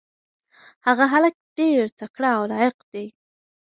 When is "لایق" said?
2.51-2.77